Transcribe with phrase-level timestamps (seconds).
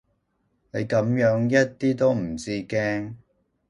[0.71, 3.13] 你噉樣一啲都唔知驚